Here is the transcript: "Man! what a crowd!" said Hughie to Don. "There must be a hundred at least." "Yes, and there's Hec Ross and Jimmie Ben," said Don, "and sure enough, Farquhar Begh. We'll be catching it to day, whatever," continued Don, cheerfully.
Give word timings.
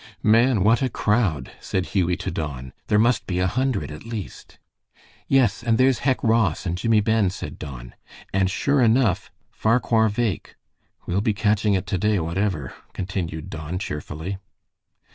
"Man! 0.23 0.63
what 0.63 0.81
a 0.81 0.89
crowd!" 0.89 1.51
said 1.59 1.85
Hughie 1.93 2.17
to 2.17 2.31
Don. 2.31 2.73
"There 2.87 2.97
must 2.97 3.27
be 3.27 3.37
a 3.37 3.45
hundred 3.45 3.91
at 3.91 4.03
least." 4.03 4.57
"Yes, 5.27 5.61
and 5.63 5.77
there's 5.77 5.99
Hec 5.99 6.23
Ross 6.23 6.65
and 6.65 6.75
Jimmie 6.75 7.01
Ben," 7.01 7.29
said 7.29 7.59
Don, 7.59 7.93
"and 8.33 8.49
sure 8.49 8.81
enough, 8.81 9.29
Farquhar 9.51 10.09
Begh. 10.09 10.55
We'll 11.05 11.21
be 11.21 11.35
catching 11.35 11.75
it 11.75 11.85
to 11.85 11.99
day, 11.99 12.17
whatever," 12.17 12.73
continued 12.93 13.51
Don, 13.51 13.77
cheerfully. 13.77 14.39